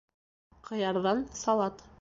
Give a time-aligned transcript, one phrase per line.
[0.69, 1.89] Ҡыярҙан салат